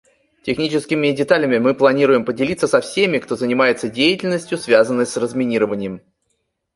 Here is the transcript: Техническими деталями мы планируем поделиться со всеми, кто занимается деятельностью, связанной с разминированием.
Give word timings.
Техническими 0.41 1.11
деталями 1.11 1.59
мы 1.59 1.75
планируем 1.75 2.25
поделиться 2.25 2.65
со 2.67 2.81
всеми, 2.81 3.19
кто 3.19 3.35
занимается 3.35 3.87
деятельностью, 3.87 4.57
связанной 4.57 5.05
с 5.05 5.15
разминированием. 5.15 6.01